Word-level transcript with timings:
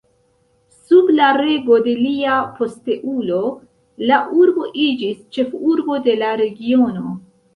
Sub 0.85 1.09
la 1.17 1.25
rego 1.41 1.75
de 1.87 1.91
lia 2.05 2.37
posteulo 2.55 3.41
la 4.11 4.17
urbo 4.39 4.65
iĝis 4.85 5.19
ĉefurbo 5.37 5.99
de 6.09 6.17
la 6.23 6.33
regiono. 6.43 7.13